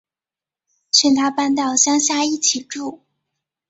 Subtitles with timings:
[0.91, 3.03] 劝他搬到乡下一起住